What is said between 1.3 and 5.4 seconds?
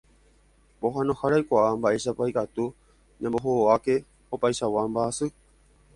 oikuaa mba'éichapa ikatu ñambohovake opaichagua mba'asy.